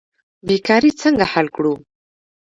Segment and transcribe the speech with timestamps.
[0.47, 1.73] بیکاري څنګه حل کړو؟